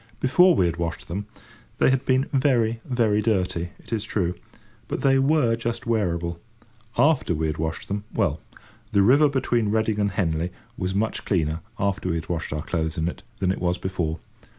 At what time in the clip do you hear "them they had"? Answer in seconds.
1.09-2.05